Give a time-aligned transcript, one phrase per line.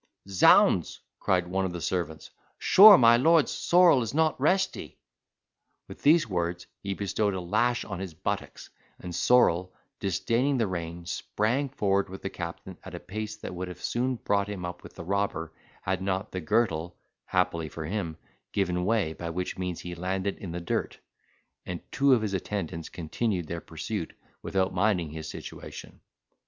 [0.27, 4.97] "Z—ds!", cried one of the servants, "sure my lord's Sorrel is not resty!"
[5.87, 11.05] With these words he bestowed a lash on his buttocks, and Sorrel, disdaining the rein
[11.05, 14.81] sprang forward with the captain at a pace that would have soon brought him up
[14.81, 15.53] with the robber,
[15.83, 18.17] had not the girtle (happily for him)
[18.53, 20.97] given way, by which means he landed in the dirt;
[21.63, 25.99] and two of his attendants continued their pursuit, without minding his situation.